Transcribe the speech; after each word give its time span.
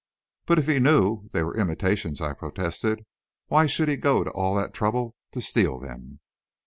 "But 0.47 0.57
if 0.57 0.65
he 0.65 0.79
knew 0.79 1.27
they 1.31 1.43
were 1.43 1.55
imitations," 1.55 2.21
I 2.21 2.33
protested, 2.33 3.05
"why 3.49 3.67
should 3.67 3.87
he 3.87 3.97
go 3.97 4.23
to 4.23 4.31
all 4.31 4.55
that 4.55 4.73
trouble 4.73 5.15
to 5.31 5.41
steal 5.41 5.77
them?" 5.77 6.21